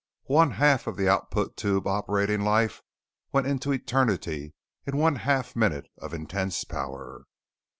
One 0.31 0.49
half 0.53 0.87
of 0.87 0.97
the 0.97 1.07
output 1.07 1.55
tube 1.55 1.85
operating 1.85 2.41
life 2.41 2.81
went 3.31 3.45
into 3.45 3.71
Eternity 3.71 4.55
in 4.83 4.97
one 4.97 5.17
half 5.17 5.55
minute 5.55 5.85
of 5.99 6.11
intense 6.11 6.63
power. 6.63 7.25